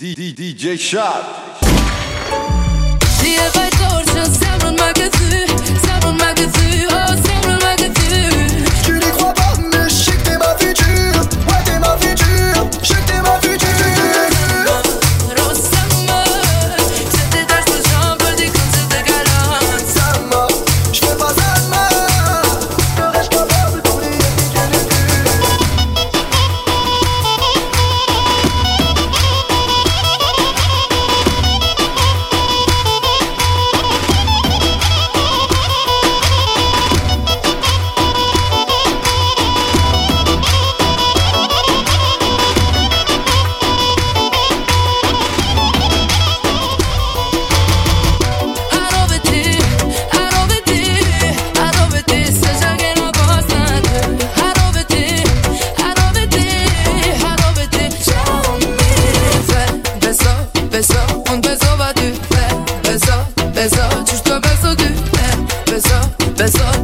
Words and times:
دی 0.00 0.14
دی 0.14 0.32
دی 0.32 0.52
جی 0.54 0.78
شاد 0.78 1.24
دیه 3.22 3.50
بای 3.54 3.70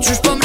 Just. 0.00 0.35